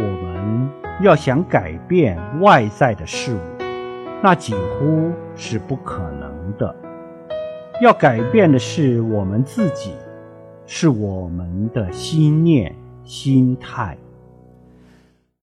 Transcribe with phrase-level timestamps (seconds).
[0.00, 0.70] 我们
[1.00, 3.38] 要想改变外在的事物
[4.22, 6.74] 那几乎是不可能的。
[7.80, 9.92] 要改变的是我们自己
[10.66, 12.74] 是我们的心念
[13.04, 13.96] 心态。